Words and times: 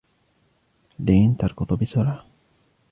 لين 0.99 1.37
تركض 1.37 1.73
بسرعة. 1.79 2.23